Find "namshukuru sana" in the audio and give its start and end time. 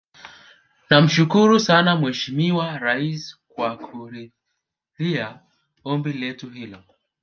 0.89-1.91